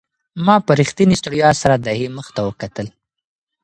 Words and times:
ما 0.45 0.55
په 0.65 0.71
رښتینې 0.79 1.15
ستړیا 1.21 1.49
سره 1.61 1.75
د 1.77 1.85
هغې 1.95 2.09
مخ 2.17 2.27
ته 2.35 2.41
وکتل. 2.49 2.87